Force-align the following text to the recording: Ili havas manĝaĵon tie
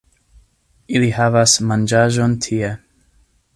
Ili 0.99 1.09
havas 1.17 1.53
manĝaĵon 1.73 2.35
tie 2.47 2.75